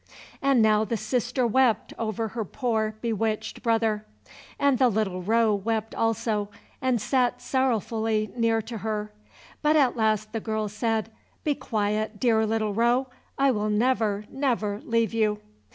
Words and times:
And 0.41 0.63
now 0.63 0.83
the 0.83 0.97
sister 0.97 1.45
wept 1.45 1.93
over 1.99 2.29
her 2.29 2.43
poor 2.43 2.95
bewitched 3.01 3.61
brother, 3.61 4.03
and 4.57 4.79
the 4.79 4.89
little 4.89 5.21
roe 5.21 5.53
wept 5.53 5.93
also, 5.93 6.49
and 6.81 6.99
sat 6.99 7.39
sorrowfully 7.39 8.31
near 8.35 8.63
to 8.63 8.79
her. 8.79 9.11
But 9.61 9.75
at 9.75 9.95
last 9.95 10.33
the 10.33 10.39
girl 10.39 10.69
said, 10.69 11.11
"Be 11.43 11.53
quiet, 11.53 12.19
dear 12.19 12.47
little 12.47 12.73
roe, 12.73 13.09
I 13.37 13.51
will 13.51 13.69
never, 13.69 14.25
never 14.31 14.81
leave 14.83 15.13
you." 15.13 15.39